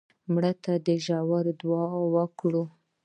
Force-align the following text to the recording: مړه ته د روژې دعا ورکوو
مړه 0.33 0.51
ته 0.63 0.73
د 0.85 0.87
روژې 1.05 1.51
دعا 1.61 1.85
ورکوو 2.15 2.63